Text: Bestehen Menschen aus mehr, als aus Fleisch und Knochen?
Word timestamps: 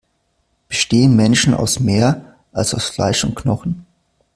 Bestehen 0.67 1.15
Menschen 1.15 1.53
aus 1.53 1.79
mehr, 1.79 2.33
als 2.53 2.73
aus 2.73 2.89
Fleisch 2.89 3.23
und 3.23 3.35
Knochen? 3.35 3.85